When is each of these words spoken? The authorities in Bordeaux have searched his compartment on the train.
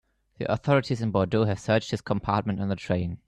The 0.39 0.51
authorities 0.51 1.03
in 1.03 1.11
Bordeaux 1.11 1.45
have 1.45 1.59
searched 1.59 1.91
his 1.91 2.01
compartment 2.01 2.59
on 2.59 2.69
the 2.69 2.75
train. 2.75 3.19